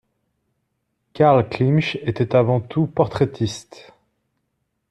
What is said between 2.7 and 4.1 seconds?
portraitiste.